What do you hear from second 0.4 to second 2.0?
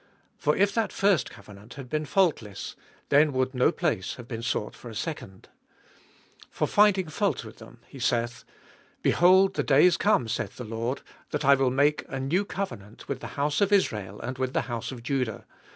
if that first covenant had